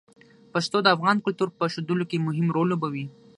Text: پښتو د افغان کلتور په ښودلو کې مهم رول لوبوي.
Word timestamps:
پښتو 0.53 0.77
د 0.83 0.87
افغان 0.95 1.17
کلتور 1.25 1.49
په 1.57 1.63
ښودلو 1.73 2.05
کې 2.09 2.23
مهم 2.27 2.47
رول 2.55 2.67
لوبوي. 2.71 3.05